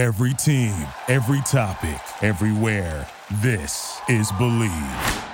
[0.00, 0.72] Every team,
[1.08, 3.06] every topic, everywhere.
[3.42, 5.26] This is Bleav.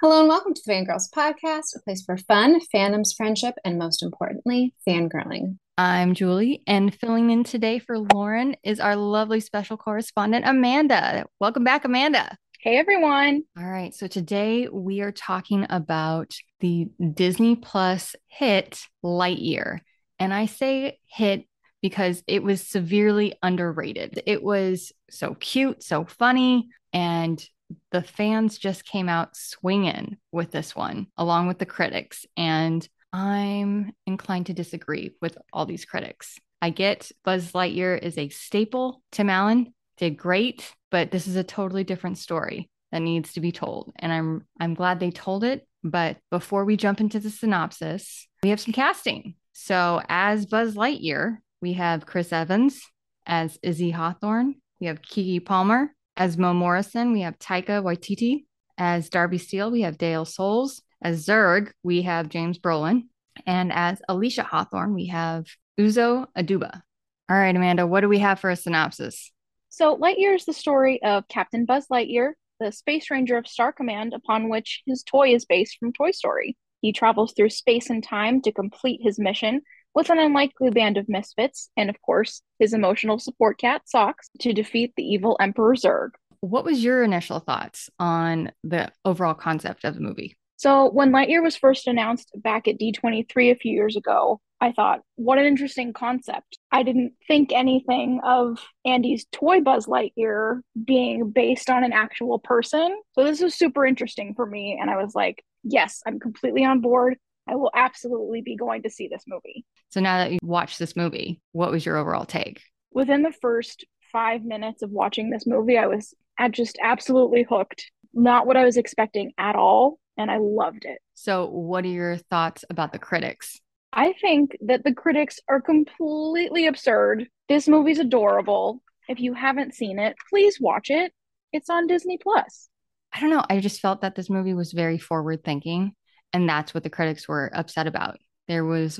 [0.00, 4.00] Hello and welcome to the Fangirls Podcast, a place for fun, fandoms, friendship, and most
[4.00, 5.56] importantly, fangirling.
[5.76, 11.24] I'm Julie, and filling in today for Lauren is our lovely special correspondent, Amanda.
[11.40, 12.38] Welcome back, Amanda.
[12.64, 13.42] Hey, everyone.
[13.58, 13.94] All right.
[13.94, 19.80] So today we are talking about the Disney Plus hit Lightyear.
[20.18, 21.44] And I say hit
[21.82, 24.22] because it was severely underrated.
[24.24, 27.46] It was so cute, so funny, and
[27.90, 32.24] the fans just came out swinging with this one, along with the critics.
[32.34, 36.38] And I'm inclined to disagree with all these critics.
[36.62, 39.02] I get Buzz Lightyear is a staple.
[39.12, 43.52] Tim Allen did great, but this is a totally different story that needs to be
[43.52, 43.92] told.
[43.96, 45.66] And I'm I'm glad they told it.
[45.82, 49.34] But before we jump into the synopsis, we have some casting.
[49.52, 52.80] So as Buzz Lightyear, we have Chris Evans
[53.26, 54.56] as Izzy Hawthorne.
[54.80, 58.44] We have Keke Palmer as Mo Morrison, we have Taika Waititi.
[58.76, 63.02] As Darby Steel, we have Dale Soules As Zurg, we have James Brolin.
[63.46, 65.46] And as Alisha Hawthorne, we have
[65.78, 66.82] Uzo Aduba.
[67.28, 69.32] All right, Amanda, what do we have for a synopsis?
[69.76, 74.14] So, Lightyear is the story of Captain Buzz Lightyear, the space ranger of Star Command,
[74.14, 76.56] upon which his toy is based from Toy Story.
[76.80, 81.08] He travels through space and time to complete his mission with an unlikely band of
[81.08, 86.10] misfits, and of course, his emotional support cat, Sox, to defeat the evil Emperor Zurg.
[86.38, 90.36] What was your initial thoughts on the overall concept of the movie?
[90.56, 95.00] So, when Lightyear was first announced back at D23 a few years ago, I thought,
[95.16, 96.58] what an interesting concept.
[96.70, 102.96] I didn't think anything of Andy's toy Buzz Lightyear being based on an actual person.
[103.14, 104.78] So, this was super interesting for me.
[104.80, 107.16] And I was like, yes, I'm completely on board.
[107.46, 109.66] I will absolutely be going to see this movie.
[109.90, 112.62] So now that you watched this movie, what was your overall take?
[112.90, 116.14] Within the first five minutes of watching this movie, I was
[116.52, 117.90] just absolutely hooked.
[118.14, 119.98] Not what I was expecting at all.
[120.16, 120.98] And I loved it.
[121.14, 123.60] So, what are your thoughts about the critics?
[123.92, 127.28] I think that the critics are completely absurd.
[127.48, 128.82] This movie's adorable.
[129.08, 131.12] If you haven't seen it, please watch it.
[131.52, 132.68] It's on Disney Plus.
[133.12, 133.44] I don't know.
[133.48, 135.94] I just felt that this movie was very forward thinking.
[136.32, 138.18] And that's what the critics were upset about.
[138.48, 138.98] There was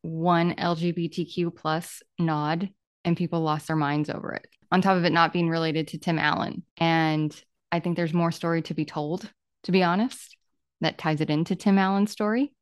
[0.00, 2.70] one LGBTQ plus nod
[3.04, 4.46] and people lost their minds over it.
[4.70, 6.64] On top of it not being related to Tim Allen.
[6.78, 7.38] And
[7.70, 9.30] I think there's more story to be told,
[9.64, 10.36] to be honest,
[10.82, 12.52] that ties it into Tim Allen's story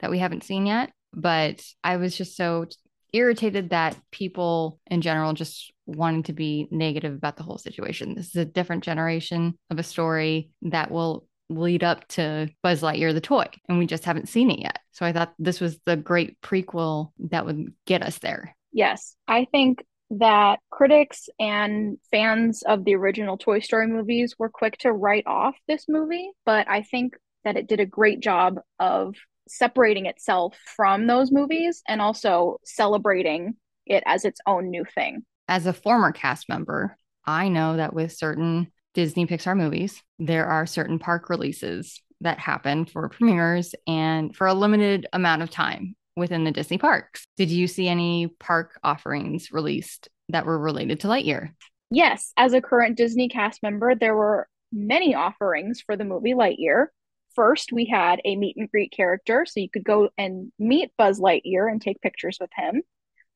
[0.00, 0.90] that we haven't seen yet.
[1.12, 2.66] But I was just so
[3.12, 8.14] irritated that people in general just wanted to be negative about the whole situation.
[8.14, 13.12] This is a different generation of a story that will lead up to Buzz Lightyear
[13.12, 14.78] the toy, and we just haven't seen it yet.
[14.92, 18.54] So I thought this was the great prequel that would get us there.
[18.72, 24.76] Yes, I think that critics and fans of the original Toy Story movies were quick
[24.78, 29.14] to write off this movie, but I think that it did a great job of
[29.48, 33.54] separating itself from those movies and also celebrating
[33.86, 35.22] it as its own new thing.
[35.48, 40.66] As a former cast member, I know that with certain Disney Pixar movies, there are
[40.66, 46.44] certain park releases that happen for premieres and for a limited amount of time within
[46.44, 47.24] the Disney parks.
[47.36, 51.54] Did you see any park offerings released that were related to Lightyear?
[51.90, 56.86] Yes, as a current Disney cast member, there were many offerings for the movie Lightyear.
[57.34, 61.20] First, we had a meet and greet character, so you could go and meet Buzz
[61.20, 62.82] Lightyear and take pictures with him.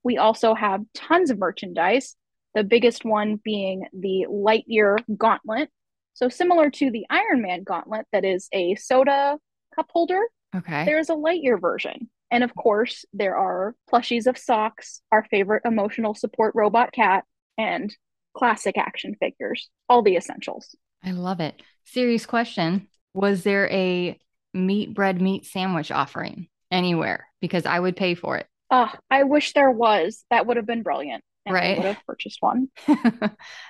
[0.03, 2.17] We also have tons of merchandise,
[2.55, 5.71] the biggest one being the Lightyear Gauntlet.
[6.15, 9.39] So, similar to the Iron Man Gauntlet, that is a soda
[9.75, 10.21] cup holder,
[10.55, 10.85] okay.
[10.85, 12.11] there is a Lightyear version.
[12.31, 17.25] And of course, there are plushies of Sox, our favorite emotional support robot cat,
[17.57, 17.95] and
[18.37, 20.75] classic action figures, all the essentials.
[21.03, 21.63] I love it.
[21.85, 24.19] Serious question Was there a
[24.53, 27.27] meat bread meat sandwich offering anywhere?
[27.41, 28.47] Because I would pay for it.
[28.71, 30.25] Uh, I wish there was.
[30.31, 31.77] That would have been brilliant and right.
[31.77, 32.69] I would have purchased one.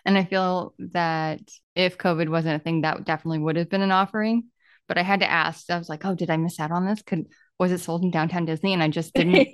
[0.04, 1.40] and I feel that
[1.74, 4.44] if COVID wasn't a thing, that definitely would have been an offering.
[4.86, 5.70] But I had to ask.
[5.70, 7.02] I was like, "Oh, did I miss out on this?
[7.02, 7.26] Could
[7.58, 9.48] was it sold in downtown Disney?" And I just didn't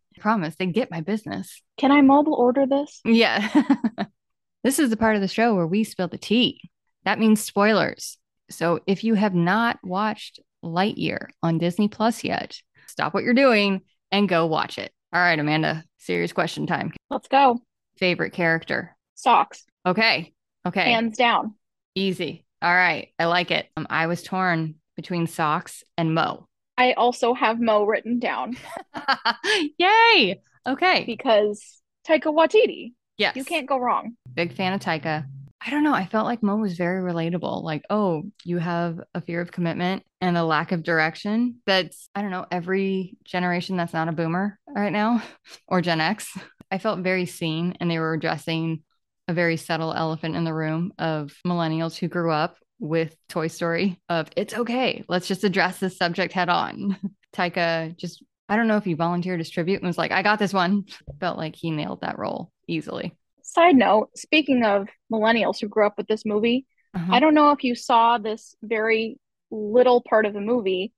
[0.20, 1.60] promise they get my business.
[1.76, 3.00] Can I mobile order this?
[3.04, 3.48] Yeah.
[4.64, 6.60] this is the part of the show where we spill the tea.
[7.04, 8.16] That means spoilers.
[8.50, 13.82] So if you have not watched Lightyear on Disney Plus yet, stop what you're doing
[14.12, 14.92] and go watch it.
[15.12, 16.92] All right, Amanda, serious question time.
[17.10, 17.60] Let's go.
[17.96, 18.96] Favorite character?
[19.14, 19.64] Sox.
[19.84, 20.32] Okay.
[20.66, 20.90] Okay.
[20.90, 21.54] Hands down.
[21.94, 22.44] Easy.
[22.60, 23.08] All right.
[23.18, 23.68] I like it.
[23.76, 26.46] Um, I was torn between Sox and Mo.
[26.76, 28.56] I also have Mo written down.
[29.78, 30.40] Yay!
[30.66, 31.04] Okay.
[31.06, 32.92] Because Taika Waititi.
[33.16, 33.36] Yes.
[33.36, 34.16] You can't go wrong.
[34.34, 35.26] Big fan of Taika.
[35.66, 35.94] I don't know.
[35.94, 37.64] I felt like Mo was very relatable.
[37.64, 41.56] Like, oh, you have a fear of commitment and a lack of direction.
[41.66, 45.24] That's, I don't know, every generation that's not a boomer right now
[45.66, 46.30] or Gen X.
[46.70, 48.84] I felt very seen, and they were addressing
[49.26, 54.00] a very subtle elephant in the room of millennials who grew up with Toy Story
[54.08, 55.04] of it's okay.
[55.08, 56.96] Let's just address this subject head on.
[57.34, 60.38] Taika just I don't know if he volunteered as tribute and was like, I got
[60.38, 60.84] this one.
[61.20, 63.16] Felt like he nailed that role easily.
[63.56, 67.10] Side note, speaking of millennials who grew up with this movie, Uh-huh.
[67.10, 69.18] I don't know if you saw this very
[69.50, 70.92] little part of the movie,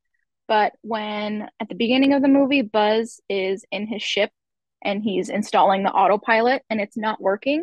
[0.49, 4.33] but when at the beginning of the movie, Buzz is in his ship
[4.83, 7.63] and he's installing the autopilot and it's not working,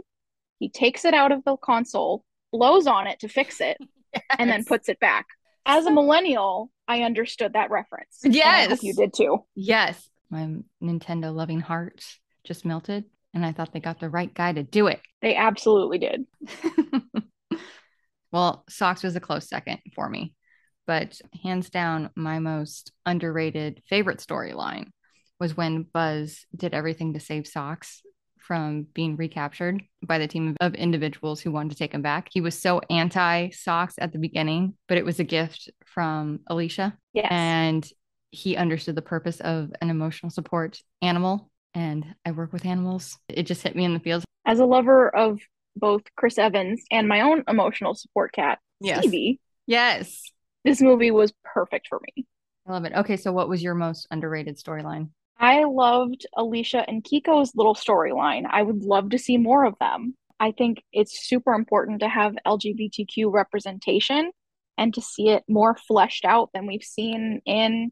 [0.59, 3.75] he takes it out of the console, blows on it to fix it,
[4.39, 5.25] and then puts it back.
[5.65, 8.19] As a millennial, I understood that reference.
[8.23, 8.81] Yes.
[8.81, 9.43] you did too.
[9.55, 10.09] Yes.
[10.29, 12.05] My Nintendo loving heart
[12.45, 13.03] just melted.
[13.35, 15.01] And I thought they got the right guy to do it.
[15.21, 16.25] They absolutely did.
[18.31, 20.33] well, Sox was a close second for me.
[20.87, 24.87] But hands down, my most underrated favorite storyline
[25.39, 28.01] was when Buzz did everything to save Sox
[28.37, 32.29] from being recaptured by the team of individuals who wanted to take him back.
[32.31, 36.93] He was so anti Sox at the beginning, but it was a gift from Alisha.
[37.13, 37.27] Yes.
[37.31, 37.89] And
[38.31, 41.49] he understood the purpose of an emotional support animal.
[41.75, 43.19] And I work with animals.
[43.27, 44.23] It just hit me in the feels.
[44.45, 45.39] As a lover of
[45.75, 48.99] both Chris Evans and my own emotional support cat, Yes.
[48.99, 50.23] Stevie, Yes.
[50.63, 52.25] this movie was perfect for me.
[52.65, 52.93] I love it.
[52.93, 53.17] Okay.
[53.17, 55.09] So, what was your most underrated storyline?
[55.37, 58.45] I loved Alisha and Kiko's little storyline.
[58.49, 60.15] I would love to see more of them.
[60.39, 64.31] I think it's super important to have LGBTQ representation
[64.77, 67.91] and to see it more fleshed out than we've seen in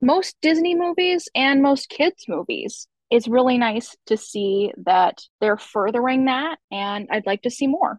[0.00, 2.86] most Disney movies and most kids' movies.
[3.10, 7.98] It's really nice to see that they're furthering that, and I'd like to see more.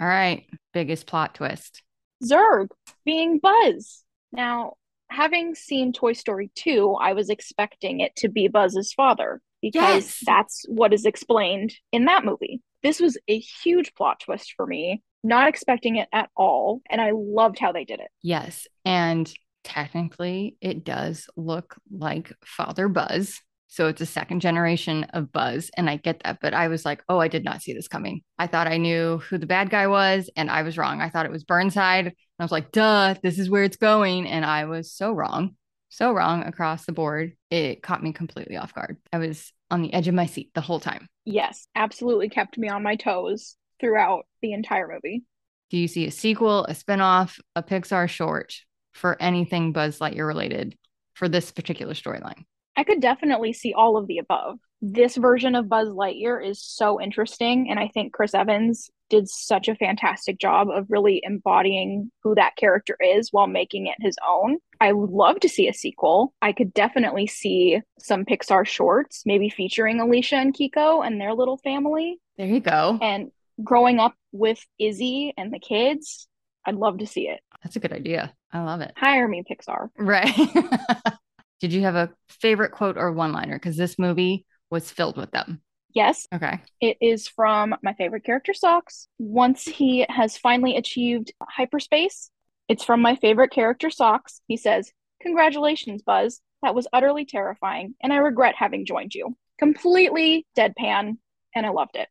[0.00, 0.46] All right.
[0.72, 1.82] Biggest plot twist.
[2.24, 2.68] Zurg
[3.04, 4.02] being Buzz.
[4.32, 4.74] Now,
[5.10, 10.22] having seen Toy Story 2, I was expecting it to be Buzz's father because Yes.
[10.26, 12.60] that's what is explained in that movie.
[12.82, 17.12] This was a huge plot twist for me, not expecting it at all, and I
[17.14, 18.08] loved how they did it.
[18.22, 18.66] Yes.
[18.84, 23.40] And technically, it does look like Father Buzz.
[23.74, 25.70] So, it's a second generation of Buzz.
[25.76, 26.38] And I get that.
[26.40, 28.22] But I was like, oh, I did not see this coming.
[28.38, 31.00] I thought I knew who the bad guy was, and I was wrong.
[31.00, 32.06] I thought it was Burnside.
[32.06, 34.26] And I was like, duh, this is where it's going.
[34.28, 35.56] And I was so wrong.
[35.88, 37.34] So wrong across the board.
[37.50, 38.96] It caught me completely off guard.
[39.12, 41.08] I was on the edge of my seat the whole time.
[41.24, 45.24] Yes, absolutely kept me on my toes throughout the entire movie.
[45.70, 48.54] Do you see a sequel, a spinoff, a Pixar short
[48.92, 50.76] for anything Buzz Lightyear related
[51.14, 52.44] for this particular storyline?
[52.76, 54.58] I could definitely see all of the above.
[54.82, 59.68] This version of Buzz Lightyear is so interesting, and I think Chris Evans did such
[59.68, 64.58] a fantastic job of really embodying who that character is while making it his own.
[64.80, 66.34] I would love to see a sequel.
[66.42, 71.56] I could definitely see some Pixar shorts, maybe featuring Alisha and Kiko and their little
[71.58, 72.98] family, There you go.
[73.00, 73.30] and
[73.62, 76.26] growing up with Izzy and the kids.
[76.66, 77.40] I'd love to see it.
[77.62, 78.34] That's a good idea.
[78.52, 78.92] I love it.
[78.96, 79.90] Hire me, Pixar.
[79.98, 80.34] Right.
[81.64, 83.56] Did you have a favorite quote or one liner?
[83.56, 85.62] Because this movie was filled with them.
[85.94, 86.60] Yes, Okay.
[86.82, 89.08] It is from my favorite character, Sox.
[89.18, 92.30] Once he has finally achieved hyperspace,
[92.68, 94.42] it's from my favorite character, Sox.
[94.46, 94.92] He says,
[95.22, 96.42] Congratulations, Buzz.
[96.60, 99.34] That was utterly terrifying, and I regret having joined you.
[99.58, 101.16] Completely deadpan,
[101.54, 102.08] and I loved it.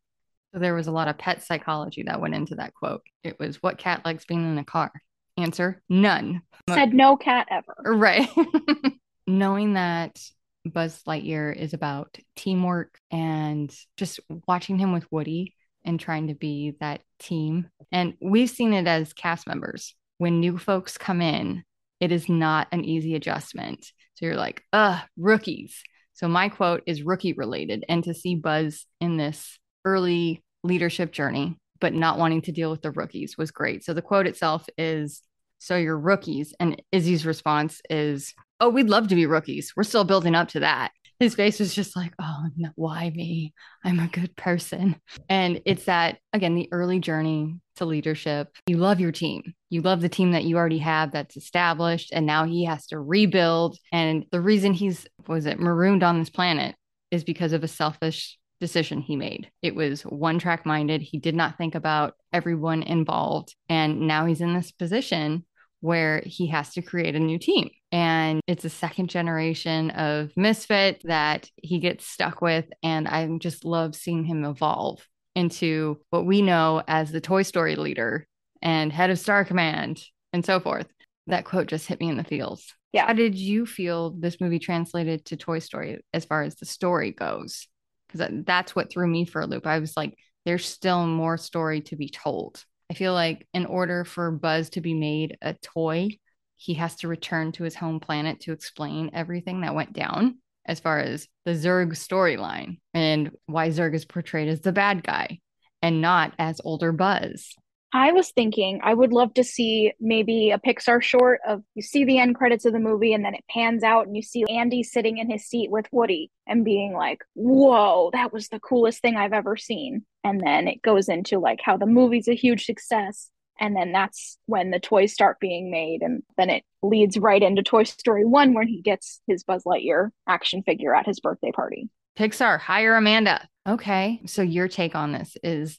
[0.52, 3.02] So there was a lot of pet psychology that went into that quote.
[3.22, 4.90] It was what cat likes being in a car?
[5.36, 6.42] Answer none.
[6.68, 7.94] Said no cat ever.
[7.94, 8.28] Right.
[9.26, 10.20] Knowing that
[10.64, 15.54] Buzz Lightyear is about teamwork and just watching him with Woody
[15.84, 17.68] and trying to be that team.
[17.92, 19.94] And we've seen it as cast members.
[20.18, 21.64] When new folks come in,
[22.00, 23.84] it is not an easy adjustment.
[24.14, 25.82] So you're like, ugh, rookies.
[26.14, 27.84] So my quote is rookie related.
[27.88, 32.82] And to see Buzz in this early leadership journey, but not wanting to deal with
[32.82, 33.84] the rookies was great.
[33.84, 35.22] So the quote itself is,
[35.64, 36.54] so you're rookies.
[36.60, 39.72] And Izzy's response is, oh, we'd love to be rookies.
[39.74, 40.92] We're still building up to that.
[41.20, 43.54] His face was just like, oh, no, why me?
[43.84, 44.96] I'm a good person.
[45.28, 48.48] And it's that, again, the early journey to leadership.
[48.66, 49.54] You love your team.
[49.70, 52.12] You love the team that you already have that's established.
[52.12, 53.78] And now he has to rebuild.
[53.92, 56.74] And the reason he's, was it, marooned on this planet
[57.10, 59.50] is because of a selfish decision he made.
[59.62, 61.00] It was one track minded.
[61.00, 63.54] He did not think about everyone involved.
[63.68, 65.44] And now he's in this position
[65.84, 67.68] where he has to create a new team.
[67.92, 72.64] And it's a second generation of misfit that he gets stuck with.
[72.82, 77.76] And I just love seeing him evolve into what we know as the Toy Story
[77.76, 78.26] leader
[78.62, 80.86] and head of Star Command and so forth.
[81.26, 82.64] That quote just hit me in the feels.
[82.94, 83.06] Yeah.
[83.06, 87.10] How did you feel this movie translated to Toy Story as far as the story
[87.10, 87.68] goes?
[88.08, 89.66] Because that's what threw me for a loop.
[89.66, 92.64] I was like, there's still more story to be told.
[92.90, 96.10] I feel like in order for Buzz to be made a toy,
[96.56, 100.80] he has to return to his home planet to explain everything that went down as
[100.80, 105.40] far as the Zurg storyline and why Zurg is portrayed as the bad guy
[105.82, 107.54] and not as older Buzz.
[107.94, 112.04] I was thinking I would love to see maybe a Pixar short of you see
[112.04, 114.82] the end credits of the movie and then it pans out and you see Andy
[114.82, 119.14] sitting in his seat with Woody and being like, whoa, that was the coolest thing
[119.14, 120.04] I've ever seen.
[120.24, 123.30] And then it goes into like how the movie's a huge success.
[123.60, 126.02] And then that's when the toys start being made.
[126.02, 130.10] And then it leads right into Toy Story 1 when he gets his Buzz Lightyear
[130.26, 131.88] action figure at his birthday party.
[132.18, 133.48] Pixar, hire Amanda.
[133.68, 134.20] Okay.
[134.26, 135.78] So your take on this is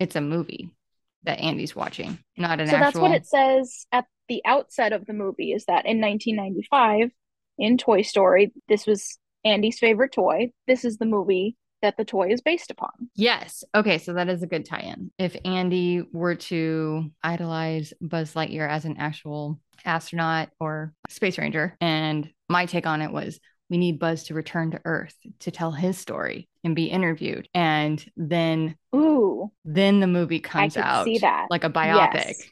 [0.00, 0.74] it's a movie
[1.24, 2.84] that Andy's watching, not an so actual.
[2.84, 7.10] that's what it says at the outset of the movie is that in 1995
[7.58, 10.52] in Toy Story, this was Andy's favorite toy.
[10.66, 12.90] This is the movie that the toy is based upon.
[13.14, 13.64] Yes.
[13.74, 13.98] Okay.
[13.98, 15.10] So that is a good tie in.
[15.18, 22.30] If Andy were to idolize Buzz Lightyear as an actual astronaut or space ranger, and
[22.48, 25.98] my take on it was we need Buzz to return to Earth to tell his
[25.98, 27.48] story and be interviewed.
[27.54, 31.46] And then Ooh, then the movie comes out see that.
[31.50, 32.14] like a biopic.
[32.14, 32.42] Yes.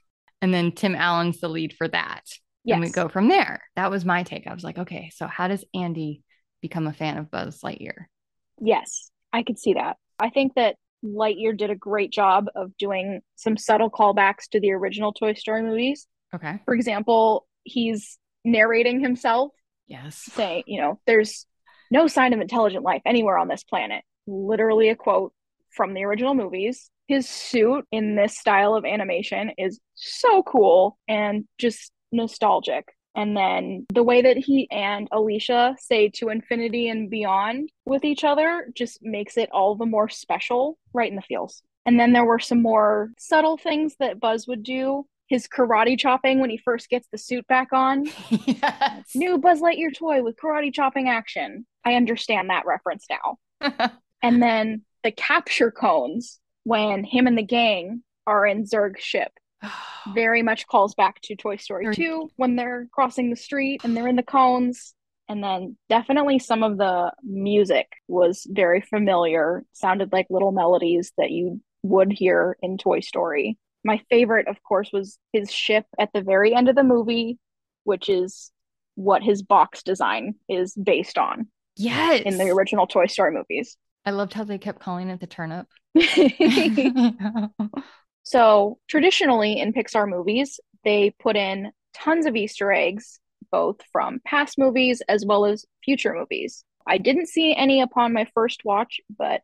[0.43, 2.23] And then Tim Allen's the lead for that.
[2.65, 2.75] yes.
[2.75, 3.63] And we go from there.
[3.77, 4.47] That was my take.
[4.47, 6.23] I was like, okay, so how does Andy
[6.63, 8.07] become a fan of Buzz Lightyear?
[8.61, 9.97] Yes, I could see that.
[10.19, 14.73] I think that Lightyear did a great job of doing some subtle callbacks to the
[14.73, 16.07] original Toy Story movies.
[16.35, 16.59] Okay.
[16.65, 19.53] For example, he's narrating himself
[19.87, 20.17] Yes.
[20.17, 21.47] saying, you know, there's
[21.91, 24.05] no sign of intelligent life anywhere on this planet.
[24.27, 25.33] Literally a quote
[25.71, 26.91] from the original movies.
[27.09, 32.87] His suit in this style of animation is so cool and just nostalgic.
[33.17, 38.23] And then the way that he and Alisha say to infinity and beyond with each
[38.23, 41.63] other just makes it all the more special right in the feels.
[41.87, 45.07] And then there were some more subtle things that Buzz would do.
[45.27, 48.05] His karate chopping when he first gets the suit back on.
[48.31, 49.11] yes.
[49.15, 51.67] New Buzz Lightyear toy with karate chopping action.
[51.85, 53.91] I understand that reference now.
[54.23, 59.33] And then the capture cones when him and the gang are in Zurg's ship
[60.15, 64.09] very much calls back to Toy Story 2 when they're crossing the street and they're
[64.09, 64.95] in the cones.
[65.29, 71.31] And then definitely some of the music was very familiar, sounded like little melodies that
[71.31, 73.57] you would hear in Toy Story.
[73.85, 77.39] My favorite, of course, was his ship at the very end of the movie,
[77.85, 78.51] which is
[78.97, 81.47] what his box design is based on
[81.83, 82.23] yes.
[82.23, 83.77] in the original Toy Story movies.
[84.05, 85.67] I loved how they kept calling it the turnip.
[88.23, 93.19] So, traditionally in Pixar movies, they put in tons of Easter eggs,
[93.51, 96.65] both from past movies as well as future movies.
[96.87, 99.41] I didn't see any upon my first watch, but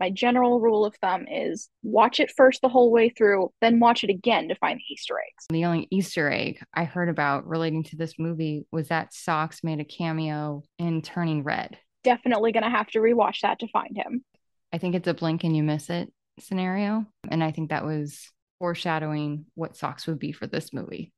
[0.00, 4.02] my general rule of thumb is watch it first the whole way through, then watch
[4.02, 5.44] it again to find the Easter eggs.
[5.50, 9.78] the only Easter egg I heard about relating to this movie was that Sox made
[9.78, 11.76] a cameo in Turning Red.
[12.02, 14.24] Definitely going to have to rewatch that to find him.
[14.72, 17.06] I think it's a blink and you miss it scenario.
[17.28, 21.12] And I think that was foreshadowing what Sox would be for this movie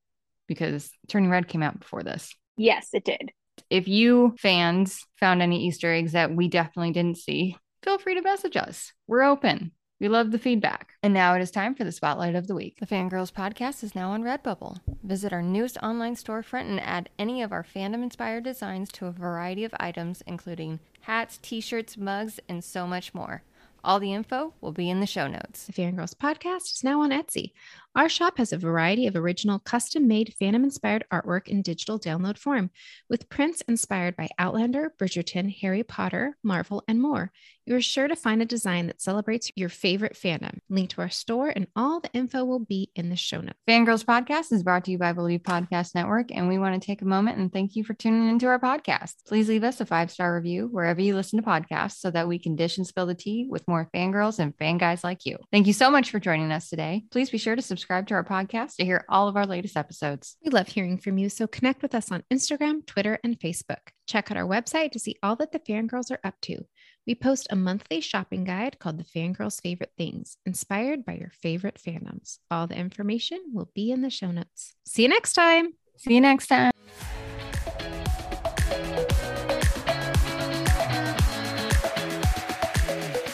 [0.48, 2.34] because Turning Red came out before this.
[2.56, 3.30] Yes, it did.
[3.70, 8.22] If you fans found any Easter eggs that we definitely didn't see, feel free to
[8.22, 8.92] message us.
[9.06, 9.72] We're open.
[10.00, 10.94] We love the feedback.
[11.02, 12.78] And now it is time for the spotlight of the week.
[12.80, 14.80] The Fangirls podcast is now on Redbubble.
[15.04, 19.12] Visit our newest online storefront and add any of our fandom inspired designs to a
[19.12, 23.42] variety of items, including hats, t shirts, mugs, and so much more.
[23.84, 25.66] All the info will be in the show notes.
[25.66, 27.52] The Fangirls podcast is now on Etsy.
[27.94, 32.38] Our shop has a variety of original custom made fandom inspired artwork in digital download
[32.38, 32.70] form,
[33.10, 37.32] with prints inspired by Outlander, Bridgerton, Harry Potter, Marvel, and more.
[37.66, 40.58] You are sure to find a design that celebrates your favorite fandom.
[40.68, 43.58] Link to our store and all the info will be in the show notes.
[43.68, 47.02] Fangirls Podcast is brought to you by Bleav Podcast Network, and we want to take
[47.02, 49.14] a moment and thank you for tuning into our podcast.
[49.26, 52.38] Please leave us a five star review wherever you listen to podcasts so that we
[52.38, 55.38] can dish and spill the tea with more fangirls and fan guys like you.
[55.50, 57.04] Thank you so much for joining us today.
[57.10, 60.36] Please be sure to subscribe to our podcast to hear all of our latest episodes.
[60.44, 63.78] We love hearing from you, so connect with us on Instagram, Twitter, and Facebook.
[64.06, 66.66] Check out our website to see all that the fangirls are up to.
[67.06, 71.80] We post a monthly shopping guide called The Fangirls Favorite Things, inspired by your favorite
[71.84, 72.38] fandoms.
[72.50, 74.74] All the information will be in the show notes.
[74.86, 75.72] See you next time.
[75.96, 76.72] See you next time.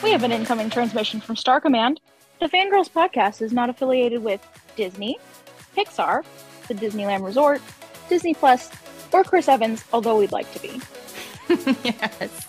[0.09, 2.00] We have an incoming transmission from Star Command.
[2.41, 4.41] The Fangirls podcast is not affiliated with
[4.75, 5.19] Disney,
[5.77, 6.25] Pixar,
[6.67, 7.61] the Disneyland Resort,
[8.09, 8.71] Disney Plus,
[9.12, 10.81] or Chris Evans, although we'd like to be.
[11.85, 12.49] yes.